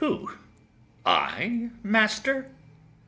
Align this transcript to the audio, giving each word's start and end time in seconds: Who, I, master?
Who, 0.01 0.31
I, 1.05 1.69
master? 1.83 2.49